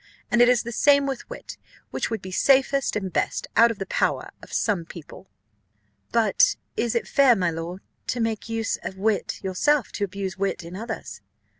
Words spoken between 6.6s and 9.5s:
is it fair, my lord, to make use of wit